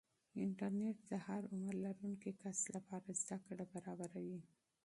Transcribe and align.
انټرنیټ 0.43 0.97
د 1.09 1.11
هر 1.25 1.41
عمر 1.53 1.75
لرونکي 1.85 2.31
کس 2.41 2.59
لپاره 2.75 3.09
زده 3.21 3.37
کړه 3.45 3.63
برابروي. 3.73 4.39